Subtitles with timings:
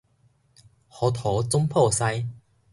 [0.87, 2.27] 糊塗總鋪師